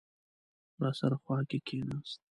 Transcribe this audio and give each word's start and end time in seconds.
راسره 0.81 1.17
خوا 1.23 1.37
کې 1.49 1.59
کېناست. 1.67 2.19